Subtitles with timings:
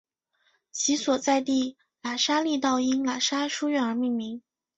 [0.71, 4.41] 其所在地喇沙利道因喇沙书院而命名。